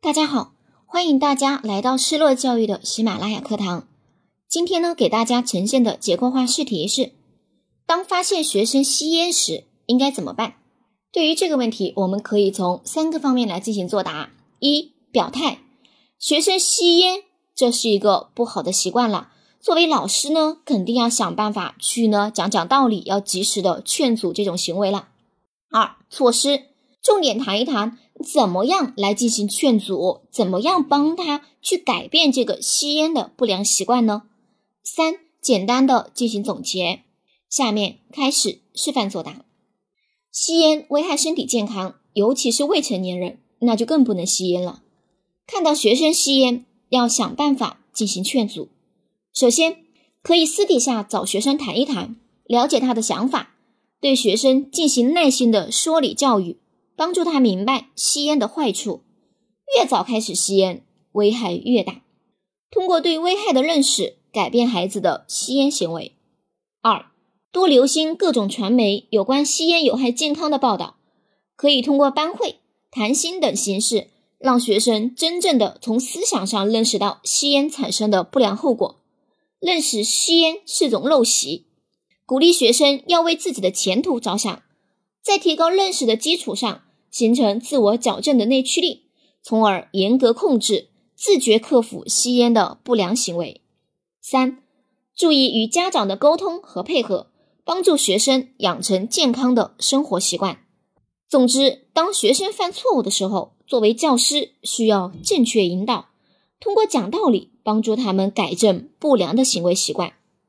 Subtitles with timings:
[0.00, 0.52] 大家好，
[0.86, 3.88] 欢迎大家来到失落教育的喜马拉雅课堂。
[4.48, 7.14] 今天呢，给大家呈现的结构化试题是：
[7.84, 10.54] 当发现学生吸烟时，应该怎么办？
[11.10, 14.30] 对于这个问题，我们可以从三个方面来进行作答。
[14.60, 15.58] 一、表态，
[16.16, 19.32] 学生吸烟，这是一个不好的习惯了。
[19.60, 25.08] 作为老师呢，肯定要想办法去呢讲讲道理，要及时的劝阻这种行为了。
[25.72, 26.66] 二、措施，
[27.02, 27.98] 重点谈一谈。
[28.24, 30.22] 怎么样来进行劝阻？
[30.30, 34.24] 怎么样帮他去改变这个吸烟的不良习惯呢？
[34.82, 37.02] 三、简单的进行总结。
[37.48, 39.44] 下面开始示范作答。
[40.30, 44.82] 吸烟危害身体健康，尤其是未成年人，那就更不能吸烟了。
[45.46, 48.68] 看到学生吸烟，要想办法进行劝阻。
[49.32, 49.84] 首先，
[50.22, 53.54] 可以私底下找学生谈一谈，了解他的想法，
[54.00, 56.58] 对学生进行耐心的说理教育。
[56.98, 59.04] 帮助他明白吸烟的坏处，
[59.76, 62.02] 越早开始吸烟，危害越大。
[62.72, 66.16] 通过对危害的认识，改变孩子的吸烟行为。
[66.82, 67.06] 二，
[67.52, 70.96] 多留心各种传媒有关吸烟有害健康的报道，
[71.54, 72.56] 可以通过班会、
[72.90, 74.08] 谈心等形式，
[74.40, 79.00] 让学生真正的从思想上认识到吸烟产生的不良后果，
[79.60, 81.68] 认识吸烟是种陋习，
[82.26, 84.62] 鼓励学生要为自己的前途着想，
[85.22, 86.82] 在提高认识的基础上。
[87.10, 89.04] 形成自我矫正的内驱力，
[89.42, 93.62] 从而严格控制、自觉克服吸烟的不良行为。
[94.20, 94.62] 三、
[95.16, 97.30] 注意与家长的沟通和配合，
[97.64, 100.60] 帮助学生养成健康的生活习惯。
[101.28, 106.10] 总之，当学生犯错误的时候，作为教师需要正确引导，
[106.60, 110.14] 通过讲道理帮助他们改正不良的行为习惯。